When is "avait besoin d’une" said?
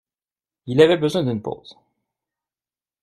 0.81-1.43